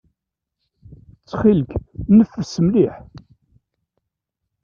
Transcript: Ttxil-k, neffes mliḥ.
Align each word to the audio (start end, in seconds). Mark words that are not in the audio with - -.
Ttxil-k, 1.13 1.71
neffes 2.17 2.53
mliḥ. 2.65 2.95